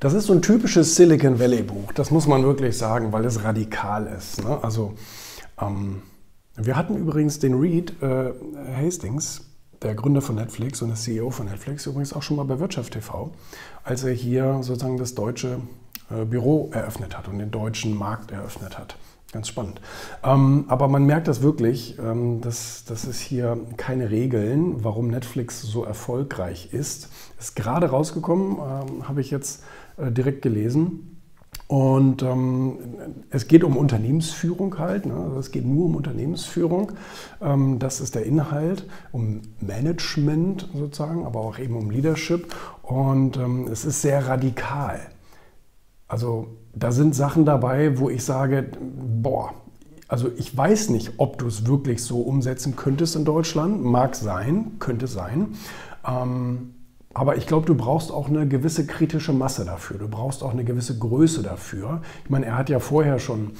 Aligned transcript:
Das 0.00 0.14
ist 0.14 0.28
so 0.28 0.32
ein 0.32 0.40
typisches 0.40 0.96
Silicon 0.96 1.38
Valley 1.38 1.62
Buch, 1.62 1.92
das 1.92 2.10
muss 2.10 2.26
man 2.26 2.42
wirklich 2.42 2.78
sagen, 2.78 3.12
weil 3.12 3.26
es 3.26 3.44
radikal 3.44 4.06
ist. 4.06 4.42
Ne? 4.42 4.58
Also 4.62 4.94
ähm, 5.60 6.00
wir 6.56 6.74
hatten 6.74 6.96
übrigens 6.96 7.38
den 7.38 7.52
Reed 7.52 8.02
äh, 8.02 8.30
Hastings, 8.74 9.42
der 9.82 9.94
Gründer 9.94 10.22
von 10.22 10.36
Netflix 10.36 10.80
und 10.80 10.88
der 10.88 10.96
CEO 10.96 11.28
von 11.28 11.44
Netflix, 11.44 11.84
übrigens 11.84 12.14
auch 12.14 12.22
schon 12.22 12.38
mal 12.38 12.44
bei 12.44 12.58
Wirtschaft 12.58 12.94
TV, 12.94 13.30
als 13.84 14.02
er 14.02 14.14
hier 14.14 14.60
sozusagen 14.62 14.96
das 14.96 15.14
deutsche 15.14 15.58
äh, 16.10 16.24
Büro 16.24 16.70
eröffnet 16.72 17.18
hat 17.18 17.28
und 17.28 17.38
den 17.38 17.50
deutschen 17.50 17.94
Markt 17.94 18.30
eröffnet 18.30 18.78
hat. 18.78 18.96
Ganz 19.32 19.46
spannend. 19.46 19.80
Ähm, 20.24 20.64
aber 20.68 20.88
man 20.88 21.04
merkt 21.04 21.28
das 21.28 21.40
wirklich, 21.40 21.98
ähm, 22.00 22.40
dass, 22.40 22.84
dass 22.84 23.04
es 23.04 23.20
hier 23.20 23.58
keine 23.76 24.10
Regeln, 24.10 24.82
warum 24.82 25.06
Netflix 25.08 25.60
so 25.62 25.84
erfolgreich 25.84 26.72
ist. 26.72 27.10
Ist 27.38 27.54
gerade 27.54 27.90
rausgekommen, 27.90 28.56
ähm, 28.58 29.08
habe 29.08 29.20
ich 29.20 29.30
jetzt 29.30 29.62
direkt 30.08 30.42
gelesen. 30.42 31.10
Und 31.70 32.24
ähm, 32.24 32.78
es 33.30 33.46
geht 33.46 33.62
um 33.62 33.76
Unternehmensführung 33.76 34.76
halt. 34.76 35.06
Ne? 35.06 35.14
Also 35.14 35.38
es 35.38 35.52
geht 35.52 35.64
nur 35.64 35.84
um 35.84 35.94
Unternehmensführung. 35.94 36.90
Ähm, 37.40 37.78
das 37.78 38.00
ist 38.00 38.16
der 38.16 38.26
Inhalt, 38.26 38.88
um 39.12 39.42
Management 39.60 40.68
sozusagen, 40.74 41.24
aber 41.24 41.38
auch 41.38 41.60
eben 41.60 41.76
um 41.76 41.90
Leadership. 41.92 42.52
Und 42.82 43.36
ähm, 43.36 43.68
es 43.70 43.84
ist 43.84 44.02
sehr 44.02 44.26
radikal. 44.26 44.98
Also 46.08 46.48
da 46.74 46.90
sind 46.90 47.14
Sachen 47.14 47.44
dabei, 47.44 48.00
wo 48.00 48.10
ich 48.10 48.24
sage, 48.24 48.66
boah, 49.22 49.54
also 50.08 50.28
ich 50.36 50.56
weiß 50.56 50.90
nicht, 50.90 51.12
ob 51.18 51.38
du 51.38 51.46
es 51.46 51.68
wirklich 51.68 52.02
so 52.02 52.20
umsetzen 52.20 52.74
könntest 52.74 53.14
in 53.14 53.24
Deutschland. 53.24 53.80
Mag 53.84 54.16
sein, 54.16 54.72
könnte 54.80 55.06
sein. 55.06 55.54
Ähm, 56.04 56.74
aber 57.12 57.36
ich 57.36 57.46
glaube, 57.46 57.66
du 57.66 57.74
brauchst 57.74 58.12
auch 58.12 58.28
eine 58.28 58.46
gewisse 58.46 58.86
kritische 58.86 59.32
Masse 59.32 59.64
dafür. 59.64 59.98
Du 59.98 60.08
brauchst 60.08 60.42
auch 60.42 60.52
eine 60.52 60.64
gewisse 60.64 60.98
Größe 60.98 61.42
dafür. 61.42 62.02
Ich 62.24 62.30
meine, 62.30 62.46
er 62.46 62.56
hat 62.56 62.70
ja 62.70 62.78
vorher 62.78 63.18
schon 63.18 63.52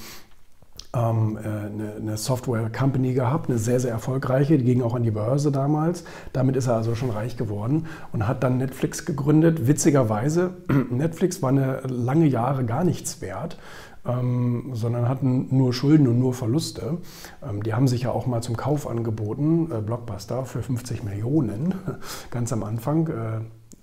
ähm, 0.94 1.36
äh, 1.36 1.47
eine, 1.47 1.94
eine 2.00 2.16
Software-Company 2.16 3.12
gehabt, 3.12 3.48
eine 3.48 3.58
sehr, 3.58 3.80
sehr 3.80 3.91
erfolgreiche, 3.91 4.58
die 4.58 4.64
ging 4.64 4.83
auch 4.83 4.94
an 4.94 5.02
die 5.02 5.11
Börse 5.11 5.52
damals. 5.52 6.05
Damit 6.33 6.56
ist 6.56 6.66
er 6.66 6.77
also 6.77 6.94
schon 6.94 7.11
reich 7.11 7.36
geworden 7.36 7.86
und 8.12 8.27
hat 8.27 8.42
dann 8.42 8.58
Netflix 8.58 9.05
gegründet. 9.05 9.67
Witzigerweise, 9.67 10.55
Netflix 10.91 11.42
war 11.42 11.50
eine 11.50 11.80
lange 11.86 12.27
Jahre 12.27 12.64
gar 12.64 12.84
nichts 12.84 13.20
wert. 13.20 13.56
Ähm, 14.06 14.70
sondern 14.72 15.08
hatten 15.08 15.54
nur 15.54 15.74
Schulden 15.74 16.08
und 16.08 16.18
nur 16.18 16.32
Verluste. 16.32 16.98
Ähm, 17.46 17.62
die 17.62 17.74
haben 17.74 17.86
sich 17.86 18.02
ja 18.02 18.10
auch 18.10 18.26
mal 18.26 18.42
zum 18.42 18.56
Kauf 18.56 18.88
angeboten, 18.88 19.70
äh, 19.70 19.80
Blockbuster 19.82 20.46
für 20.46 20.62
50 20.62 21.04
Millionen, 21.04 21.74
ganz 22.30 22.52
am 22.52 22.62
Anfang. 22.62 23.08
Äh, 23.08 23.40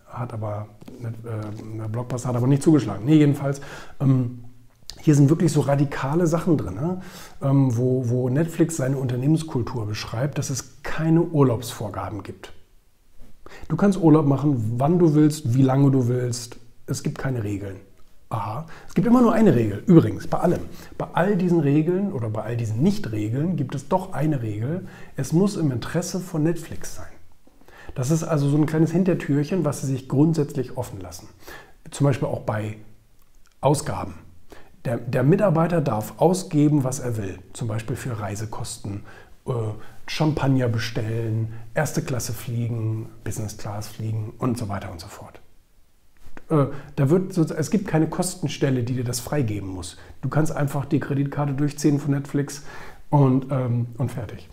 hat 0.07 0.33
aber, 0.33 0.69
äh, 1.03 1.88
Blockbuster 1.88 2.29
hat 2.29 2.35
aber 2.35 2.47
nicht 2.47 2.63
zugeschlagen. 2.63 3.05
Nee, 3.05 3.17
jedenfalls. 3.17 3.61
Ähm, 3.99 4.43
hier 4.99 5.15
sind 5.15 5.29
wirklich 5.29 5.51
so 5.51 5.61
radikale 5.61 6.27
Sachen 6.27 6.57
drin, 6.57 6.75
ne? 6.75 7.01
ähm, 7.41 7.77
wo, 7.77 8.09
wo 8.09 8.29
Netflix 8.29 8.77
seine 8.77 8.97
Unternehmenskultur 8.97 9.85
beschreibt, 9.85 10.38
dass 10.38 10.49
es 10.49 10.81
keine 10.83 11.21
Urlaubsvorgaben 11.21 12.23
gibt. 12.23 12.51
Du 13.69 13.75
kannst 13.75 14.01
Urlaub 14.01 14.25
machen, 14.25 14.75
wann 14.77 14.99
du 14.99 15.13
willst, 15.13 15.53
wie 15.53 15.61
lange 15.61 15.91
du 15.91 16.07
willst. 16.07 16.57
Es 16.88 17.03
gibt 17.03 17.17
keine 17.17 17.43
Regeln. 17.43 17.77
Aha. 18.30 18.66
Es 18.88 18.94
gibt 18.94 19.08
immer 19.08 19.22
nur 19.22 19.33
eine 19.33 19.56
Regel. 19.56 19.83
Übrigens, 19.88 20.28
bei 20.28 20.39
allem. 20.39 20.61
Bei 20.97 21.08
all 21.14 21.38
diesen 21.38 21.61
Regeln 21.61 22.11
oder 22.11 22.30
bei 22.30 22.44
all 22.44 22.58
diesen 22.58 22.84
Nicht-Regeln 22.84 23.56
gibt 23.56 23.73
es 23.73 23.88
doch 23.88 24.14
eine 24.14 24.42
Regel. 24.42 24.88
Es 25.16 25.31
muss 25.31 25.56
im 25.56 25.72
Interesse 25.72 26.19
von 26.19 26.44
Netflix 26.44 26.95
sein. 26.95 27.08
Das 27.95 28.11
ist 28.11 28.23
also 28.23 28.50
so 28.50 28.58
ein 28.58 28.66
kleines 28.66 28.92
Hintertürchen, 28.92 29.64
was 29.64 29.81
sie 29.81 29.88
sich 29.88 30.09
grundsätzlich 30.09 30.78
offen 30.78 31.00
lassen. 31.00 31.30
Zum 31.89 32.06
Beispiel 32.06 32.28
auch 32.28 32.42
bei 32.42 32.78
Ausgaben. 33.61 34.16
Der, 34.86 34.97
der, 34.97 35.23
Mitarbeiter 35.23 35.81
darf 35.81 36.14
ausgeben, 36.17 36.84
was 36.84 37.00
er 37.00 37.17
will, 37.17 37.39
zum 37.53 37.67
Beispiel 37.67 37.95
für 37.95 38.19
Reisekosten, 38.19 39.03
äh, 39.47 39.52
Champagner 40.06 40.69
bestellen, 40.69 41.53
erste 41.74 42.01
Klasse 42.01 42.34
fliegen, 42.34 43.09
Business 43.24 43.57
Class 43.57 43.88
fliegen 43.88 44.34
und 44.38 44.57
so 44.57 44.69
weiter 44.69 44.91
und 44.91 45.01
so 45.01 45.07
fort. 45.07 45.41
Äh, 46.50 46.66
da 46.96 47.09
wird, 47.09 47.38
es 47.38 47.72
gibt 47.72 47.88
keine 47.88 48.08
Kostenstelle, 48.08 48.84
die 48.84 48.94
dir 48.94 49.03
das 49.03 49.19
freigeben 49.19 49.69
muss. 49.69 49.97
Du 50.22 50.30
kannst 50.30 50.56
einfach 50.56 50.85
die 50.85 51.00
Kreditkarte 51.00 51.53
durchziehen 51.53 52.00
von 52.00 52.12
Netflix 52.12 52.63
und, 53.09 53.47
ähm, 53.52 53.88
und 53.97 54.12
fertig. 54.12 54.50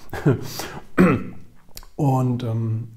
und 1.96 2.42
ähm, 2.42 2.88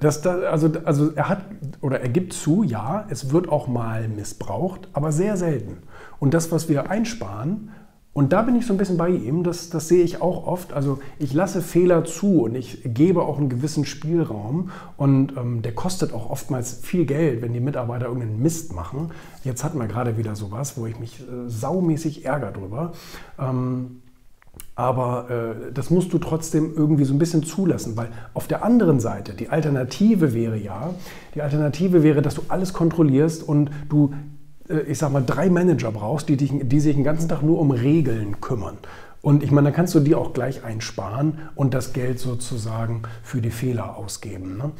das, 0.00 0.22
das, 0.22 0.44
also, 0.44 0.72
also 0.84 1.12
er 1.12 1.28
hat 1.28 1.44
oder 1.80 2.00
er 2.00 2.08
gibt 2.08 2.32
zu, 2.32 2.62
ja, 2.62 3.06
es 3.08 3.32
wird 3.32 3.48
auch 3.48 3.68
mal 3.68 4.08
missbraucht, 4.08 4.88
aber 4.92 5.12
sehr 5.12 5.36
selten. 5.36 5.78
Und 6.18 6.34
das, 6.34 6.50
was 6.52 6.68
wir 6.68 6.90
einsparen, 6.90 7.70
und 8.14 8.32
da 8.32 8.42
bin 8.42 8.54
ich 8.54 8.64
so 8.64 8.72
ein 8.72 8.76
bisschen 8.76 8.96
bei 8.96 9.08
ihm, 9.08 9.42
das, 9.42 9.70
das 9.70 9.88
sehe 9.88 10.04
ich 10.04 10.22
auch 10.22 10.46
oft. 10.46 10.72
Also 10.72 11.00
ich 11.18 11.34
lasse 11.34 11.60
Fehler 11.60 12.04
zu 12.04 12.42
und 12.44 12.54
ich 12.54 12.80
gebe 12.84 13.22
auch 13.22 13.38
einen 13.38 13.48
gewissen 13.48 13.84
Spielraum 13.84 14.70
und 14.96 15.36
ähm, 15.36 15.62
der 15.62 15.74
kostet 15.74 16.14
auch 16.14 16.30
oftmals 16.30 16.74
viel 16.74 17.06
Geld, 17.06 17.42
wenn 17.42 17.52
die 17.52 17.60
Mitarbeiter 17.60 18.06
irgendeinen 18.06 18.40
Mist 18.40 18.72
machen. 18.72 19.10
Jetzt 19.42 19.64
hatten 19.64 19.78
wir 19.80 19.88
gerade 19.88 20.16
wieder 20.16 20.36
sowas, 20.36 20.78
wo 20.78 20.86
ich 20.86 21.00
mich 21.00 21.20
äh, 21.22 21.48
saumäßig 21.48 22.24
ärgere 22.24 22.52
drüber. 22.52 22.92
Ähm, 23.36 24.00
aber 24.76 25.30
äh, 25.30 25.72
das 25.72 25.90
musst 25.90 26.12
du 26.12 26.18
trotzdem 26.18 26.72
irgendwie 26.76 27.04
so 27.04 27.14
ein 27.14 27.18
bisschen 27.18 27.42
zulassen, 27.42 27.96
weil 27.96 28.08
auf 28.32 28.46
der 28.46 28.64
anderen 28.64 29.00
Seite, 29.00 29.34
die 29.34 29.48
Alternative 29.48 30.34
wäre 30.34 30.56
ja, 30.56 30.94
die 31.34 31.42
Alternative 31.42 32.04
wäre, 32.04 32.22
dass 32.22 32.36
du 32.36 32.42
alles 32.46 32.72
kontrollierst 32.72 33.42
und 33.42 33.70
du 33.88 34.12
ich 34.68 34.98
sag 34.98 35.12
mal, 35.12 35.24
drei 35.24 35.50
Manager 35.50 35.92
brauchst, 35.92 36.28
die, 36.28 36.36
dich, 36.36 36.52
die 36.62 36.80
sich 36.80 36.94
den 36.94 37.04
ganzen 37.04 37.28
Tag 37.28 37.42
nur 37.42 37.58
um 37.58 37.70
Regeln 37.70 38.40
kümmern. 38.40 38.78
Und 39.20 39.42
ich 39.42 39.50
meine, 39.50 39.68
dann 39.68 39.74
kannst 39.74 39.94
du 39.94 40.00
die 40.00 40.14
auch 40.14 40.34
gleich 40.34 40.64
einsparen 40.64 41.38
und 41.54 41.72
das 41.72 41.92
Geld 41.92 42.18
sozusagen 42.18 43.02
für 43.22 43.40
die 43.40 43.50
Fehler 43.50 43.96
ausgeben. 43.96 44.58
Ne? 44.58 44.72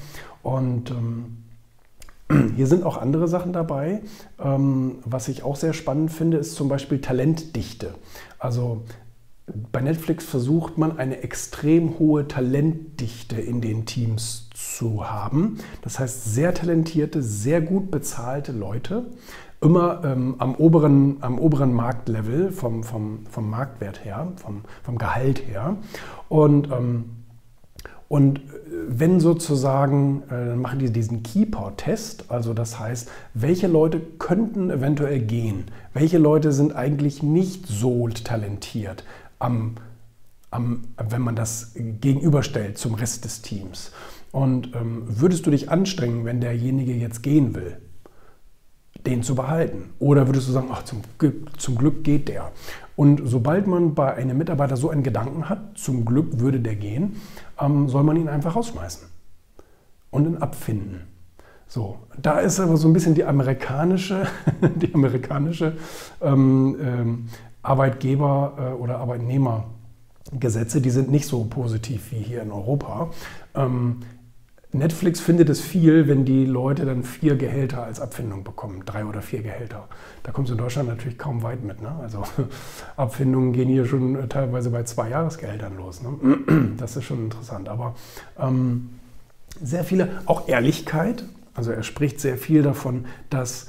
Und 0.43 0.91
ähm, 0.91 1.39
hier 2.57 2.67
sind 2.67 2.85
auch 2.85 2.99
andere 2.99 3.27
Sachen 3.27 3.53
dabei. 3.53 4.03
Ähm, 4.39 4.97
was 5.05 5.29
ich 5.29 5.43
auch 5.43 5.57
sehr 5.57 5.73
spannend 5.73 6.13
finde, 6.13 6.37
ist 6.37 6.55
zum 6.57 6.69
Beispiel 6.69 7.01
Talentdichte. 7.01 7.95
Also 8.39 8.83
bei 9.73 9.81
Netflix 9.81 10.25
versucht 10.25 10.79
man 10.79 10.99
eine 10.99 11.23
extrem 11.23 11.99
hohe 11.99 12.27
Talentdichte 12.27 13.41
in 13.41 13.61
den 13.61 13.85
Teams 13.85 14.49
zu 14.55 15.11
haben. 15.11 15.59
Das 15.83 15.99
heißt, 15.99 16.35
sehr 16.35 16.55
talentierte, 16.55 17.23
sehr 17.23 17.61
gut 17.61 17.91
bezahlte 17.91 18.53
Leute, 18.53 19.07
immer 19.61 20.03
ähm, 20.05 20.37
am, 20.39 20.55
oberen, 20.55 21.17
am 21.21 21.39
oberen 21.39 21.73
Marktlevel 21.73 22.53
vom, 22.53 22.85
vom, 22.85 23.27
vom 23.27 23.51
Marktwert 23.51 24.05
her, 24.05 24.33
vom, 24.37 24.63
vom 24.83 24.99
Gehalt 24.99 25.47
her. 25.47 25.77
Und, 26.29 26.71
ähm, 26.71 27.05
und 28.09 28.41
wenn 28.87 29.21
sozusagen, 29.21 30.23
äh, 30.31 30.55
machen 30.55 30.79
die 30.79 30.91
diesen 30.91 31.23
Keeper-Test, 31.23 32.31
also 32.31 32.55
das 32.55 32.79
heißt, 32.79 33.11
welche 33.33 33.67
Leute 33.67 34.01
könnten 34.19 34.71
eventuell 34.71 35.21
gehen, 35.21 35.65
welche 35.95 36.19
Leute 36.19 36.53
sind 36.53 36.75
eigentlich 36.75 37.23
nicht 37.23 37.67
so 37.67 38.09
talentiert, 38.09 39.05
am, 39.39 39.77
am, 40.51 40.85
wenn 41.09 41.23
man 41.23 41.37
das 41.37 41.73
gegenüberstellt 41.75 42.79
zum 42.79 42.95
Rest 42.95 43.25
des 43.25 43.43
Teams. 43.43 43.93
Und 44.33 44.75
ähm, 44.75 45.05
würdest 45.07 45.47
du 45.47 45.51
dich 45.51 45.71
anstrengen, 45.71 46.25
wenn 46.25 46.41
derjenige 46.41 46.93
jetzt 46.93 47.23
gehen 47.23 47.55
will? 47.55 47.79
Den 49.07 49.23
zu 49.23 49.35
behalten? 49.35 49.91
Oder 49.99 50.27
würdest 50.27 50.49
du 50.49 50.53
sagen, 50.53 50.69
ach, 50.71 50.85
zum, 50.85 51.03
zum 51.59 51.77
Glück 51.77 52.05
geht 52.05 52.29
der? 52.29 52.53
Und 52.97 53.23
sobald 53.25 53.67
man 53.67 53.95
bei 53.95 54.15
einem 54.15 54.39
Mitarbeiter 54.39 54.77
so 54.77 54.89
einen 54.89 55.03
Gedanken 55.03 55.49
hat, 55.49 55.77
zum 55.77 56.05
Glück 56.05 56.39
würde 56.41 56.61
der 56.61 56.77
gehen, 56.77 57.21
ähm, 57.61 57.89
soll 57.89 58.05
man 58.05 58.17
ihn 58.17 58.29
einfach 58.29 58.57
rausschmeißen 58.57 59.09
und 60.11 60.27
ihn 60.27 60.37
abfinden. 60.37 61.01
So, 61.67 61.99
da 62.21 62.39
ist 62.39 62.61
aber 62.61 62.77
so 62.77 62.87
ein 62.89 62.93
bisschen 62.93 63.15
die 63.15 63.25
amerikanische, 63.25 64.27
die 64.77 64.95
amerikanische 64.95 65.77
ähm, 66.21 66.77
ähm, 66.81 67.29
Arbeitgeber- 67.63 68.53
äh, 68.59 68.73
oder 68.75 68.99
Arbeitnehmergesetze, 68.99 70.81
die 70.81 70.91
sind 70.91 71.11
nicht 71.11 71.27
so 71.27 71.45
positiv 71.45 72.13
wie 72.13 72.19
hier 72.19 72.43
in 72.43 72.53
Europa. 72.53 73.11
Ähm, 73.57 74.01
Netflix 74.75 75.21
findet 75.21 75.49
es 75.51 75.61
viel, 75.61 76.09
wenn 76.09 76.25
die 76.25 76.45
Leute 76.45 76.85
dann 76.85 77.05
vier 77.05 77.37
Gehälter 77.37 77.85
als 77.85 78.01
Abfindung 78.01 78.43
bekommen, 78.43 78.83
drei 78.85 79.05
oder 79.05 79.23
vier 79.23 79.41
Gehälter. 79.41 79.89
Da 80.25 80.33
kommt 80.33 80.49
es 80.49 80.53
in 80.53 80.59
Deutschland 80.59 80.89
natürlich 80.89 81.17
kaum 81.17 81.45
weit 81.45 81.63
mit. 81.63 81.81
Ne? 81.81 81.95
Also 82.03 82.25
Abfindungen 82.97 83.53
gehen 83.53 83.69
hier 83.69 83.87
schon 83.87 84.29
teilweise 84.29 84.71
bei 84.71 84.83
zwei 84.83 85.11
Jahresgehältern 85.11 85.77
los. 85.77 86.03
Ne? 86.03 86.75
Das 86.77 86.97
ist 86.97 87.05
schon 87.05 87.25
interessant. 87.25 87.69
Aber 87.69 87.95
ähm, 88.37 88.91
sehr 89.63 89.85
viele, 89.85 90.09
auch 90.27 90.49
Ehrlichkeit. 90.49 91.25
Also 91.55 91.71
er 91.71 91.85
spricht 91.85 92.21
sehr 92.21 92.37
viel 92.37 92.63
davon, 92.63 93.07
dass 93.31 93.69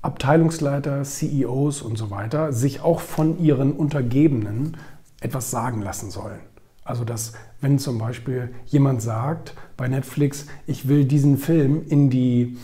Abteilungsleiter, 0.00 1.02
CEOs 1.02 1.82
und 1.82 1.98
so 1.98 2.10
weiter 2.10 2.52
sich 2.52 2.82
auch 2.82 3.00
von 3.00 3.40
ihren 3.40 3.72
Untergebenen 3.72 4.76
etwas 5.20 5.50
sagen 5.50 5.82
lassen 5.82 6.10
sollen. 6.10 6.38
Also 6.84 7.04
dass 7.04 7.32
wenn 7.60 7.78
zum 7.78 7.98
Beispiel 7.98 8.50
jemand 8.66 9.00
sagt 9.02 9.54
bei 9.76 9.88
Netflix, 9.88 10.46
ich 10.66 10.86
will 10.86 11.06
diesen 11.06 11.38
Film 11.38 11.82
in 11.88 12.10
die, 12.10 12.58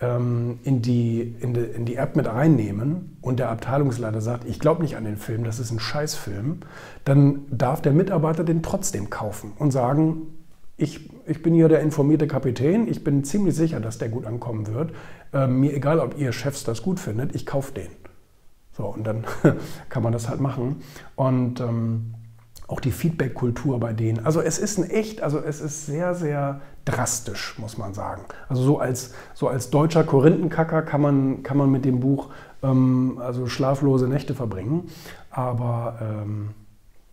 ähm, 0.00 0.58
in, 0.64 0.80
die, 0.80 1.36
in, 1.40 1.52
die, 1.52 1.60
in 1.60 1.84
die 1.84 1.96
App 1.96 2.16
mit 2.16 2.26
reinnehmen 2.26 3.18
und 3.20 3.38
der 3.38 3.50
Abteilungsleiter 3.50 4.22
sagt, 4.22 4.48
ich 4.48 4.58
glaube 4.58 4.82
nicht 4.82 4.96
an 4.96 5.04
den 5.04 5.18
Film, 5.18 5.44
das 5.44 5.60
ist 5.60 5.70
ein 5.70 5.78
Scheißfilm, 5.78 6.60
dann 7.04 7.44
darf 7.50 7.82
der 7.82 7.92
Mitarbeiter 7.92 8.44
den 8.44 8.62
trotzdem 8.62 9.10
kaufen 9.10 9.52
und 9.58 9.72
sagen, 9.72 10.28
ich, 10.78 11.10
ich 11.26 11.42
bin 11.42 11.54
hier 11.54 11.68
der 11.68 11.80
informierte 11.80 12.26
Kapitän, 12.26 12.88
ich 12.88 13.04
bin 13.04 13.24
ziemlich 13.24 13.54
sicher, 13.54 13.80
dass 13.80 13.98
der 13.98 14.08
gut 14.08 14.26
ankommen 14.26 14.66
wird. 14.66 14.92
Äh, 15.32 15.46
mir 15.46 15.74
egal, 15.74 16.00
ob 16.00 16.18
ihr 16.18 16.32
Chefs 16.32 16.64
das 16.64 16.82
gut 16.82 17.00
findet, 17.00 17.34
ich 17.34 17.46
kaufe 17.46 17.72
den. 17.72 17.88
So, 18.72 18.84
und 18.86 19.04
dann 19.06 19.24
kann 19.88 20.02
man 20.02 20.12
das 20.12 20.28
halt 20.28 20.40
machen. 20.40 20.82
Und 21.14 21.60
ähm, 21.60 22.14
auch 22.68 22.80
die 22.80 22.90
Feedback-Kultur 22.90 23.78
bei 23.78 23.92
denen. 23.92 24.24
Also 24.24 24.40
es 24.40 24.58
ist 24.58 24.78
ein 24.78 24.90
echt, 24.90 25.22
also 25.22 25.38
es 25.38 25.60
ist 25.60 25.86
sehr, 25.86 26.14
sehr 26.14 26.60
drastisch, 26.84 27.58
muss 27.58 27.78
man 27.78 27.94
sagen. 27.94 28.22
Also 28.48 28.62
so 28.62 28.78
als, 28.78 29.12
so 29.34 29.48
als 29.48 29.70
deutscher 29.70 30.04
Korinthenkacker 30.04 30.82
kann 30.82 31.00
man, 31.00 31.42
kann 31.42 31.56
man 31.56 31.70
mit 31.70 31.84
dem 31.84 32.00
Buch 32.00 32.30
ähm, 32.62 33.20
also 33.22 33.46
schlaflose 33.46 34.08
Nächte 34.08 34.34
verbringen. 34.34 34.88
Aber 35.30 35.98
ähm, 36.00 36.50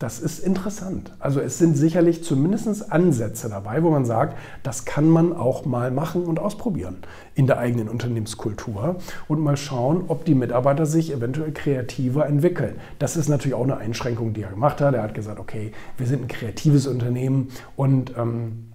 das 0.03 0.19
ist 0.19 0.39
interessant. 0.39 1.13
Also 1.19 1.39
es 1.39 1.57
sind 1.57 1.77
sicherlich 1.77 2.25
zumindest 2.25 2.91
Ansätze 2.91 3.47
dabei, 3.47 3.83
wo 3.83 3.89
man 3.89 4.03
sagt, 4.03 4.37
das 4.61 4.83
kann 4.83 5.07
man 5.07 5.31
auch 5.31 5.63
mal 5.63 5.91
machen 5.91 6.25
und 6.25 6.39
ausprobieren 6.39 6.97
in 7.35 7.47
der 7.47 7.57
eigenen 7.57 7.87
Unternehmenskultur 7.87 8.97
und 9.29 9.39
mal 9.39 9.55
schauen, 9.55 10.03
ob 10.09 10.25
die 10.25 10.35
Mitarbeiter 10.35 10.85
sich 10.85 11.13
eventuell 11.13 11.53
kreativer 11.53 12.25
entwickeln. 12.25 12.81
Das 12.99 13.15
ist 13.15 13.29
natürlich 13.29 13.55
auch 13.55 13.63
eine 13.63 13.77
Einschränkung, 13.77 14.33
die 14.33 14.41
er 14.41 14.49
gemacht 14.49 14.81
hat. 14.81 14.93
Er 14.93 15.03
hat 15.03 15.13
gesagt, 15.13 15.39
okay, 15.39 15.71
wir 15.95 16.05
sind 16.05 16.23
ein 16.23 16.27
kreatives 16.27 16.85
Unternehmen 16.85 17.47
und 17.77 18.11
ähm, 18.17 18.72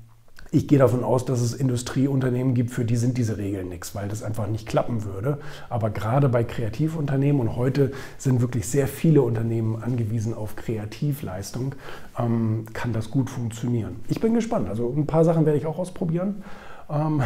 ich 0.50 0.66
gehe 0.66 0.78
davon 0.78 1.04
aus, 1.04 1.24
dass 1.24 1.40
es 1.40 1.52
Industrieunternehmen 1.52 2.54
gibt, 2.54 2.70
für 2.70 2.84
die 2.84 2.96
sind 2.96 3.18
diese 3.18 3.36
Regeln 3.36 3.68
nichts, 3.68 3.94
weil 3.94 4.08
das 4.08 4.22
einfach 4.22 4.46
nicht 4.46 4.66
klappen 4.66 5.04
würde. 5.04 5.38
Aber 5.68 5.90
gerade 5.90 6.28
bei 6.28 6.42
Kreativunternehmen 6.44 7.40
und 7.40 7.56
heute 7.56 7.92
sind 8.16 8.40
wirklich 8.40 8.66
sehr 8.66 8.88
viele 8.88 9.22
Unternehmen 9.22 9.82
angewiesen 9.82 10.32
auf 10.32 10.56
Kreativleistung, 10.56 11.74
ähm, 12.18 12.64
kann 12.72 12.92
das 12.92 13.10
gut 13.10 13.28
funktionieren. 13.28 13.96
Ich 14.08 14.20
bin 14.20 14.34
gespannt. 14.34 14.68
Also 14.68 14.92
ein 14.96 15.06
paar 15.06 15.24
Sachen 15.24 15.44
werde 15.44 15.58
ich 15.58 15.66
auch 15.66 15.78
ausprobieren. 15.78 16.42
Ähm, 16.90 17.22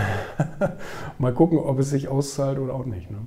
mal 1.19 1.33
gucken, 1.33 1.59
ob 1.59 1.79
es 1.79 1.91
sich 1.91 2.09
auszahlt 2.09 2.59
oder 2.59 2.75
auch 2.75 2.87
nicht. 2.87 3.11
Ne? 3.11 3.19